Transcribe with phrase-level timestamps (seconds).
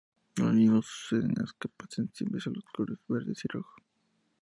[0.37, 3.75] Lo mismo sucede con las capas sensibles a los colores verde y rojo.